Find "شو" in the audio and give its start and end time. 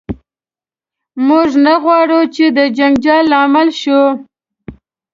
3.81-4.01